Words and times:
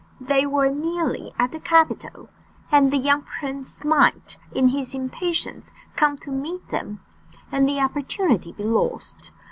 They 0.19 0.47
were 0.47 0.67
nearly 0.67 1.31
at 1.37 1.51
the 1.51 1.59
capital, 1.59 2.29
and 2.71 2.91
the 2.91 2.97
young 2.97 3.21
prince 3.21 3.85
might, 3.85 4.35
in 4.51 4.69
his 4.69 4.95
impatience, 4.95 5.69
come 5.95 6.17
to 6.25 6.31
meet 6.31 6.69
them, 6.69 7.01
and 7.51 7.69
the 7.69 7.81
opportunity 7.81 8.51
be 8.51 8.63
lost. 8.63 9.29